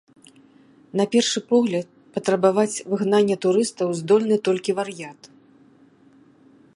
[0.99, 5.19] На першы погляд, патрабаваць выгнання турыстаў здольны толькі вар'ят.